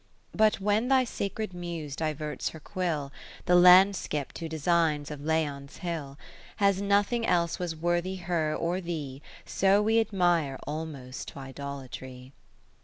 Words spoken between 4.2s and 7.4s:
to design of Leon's Hill; 20 As nothing